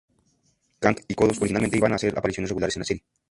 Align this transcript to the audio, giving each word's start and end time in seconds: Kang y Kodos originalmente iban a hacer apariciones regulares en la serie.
Kang 0.79 0.95
y 1.07 1.13
Kodos 1.13 1.37
originalmente 1.37 1.77
iban 1.77 1.91
a 1.93 1.97
hacer 1.97 2.17
apariciones 2.17 2.49
regulares 2.49 2.75
en 2.75 2.79
la 2.79 2.85
serie. 2.85 3.03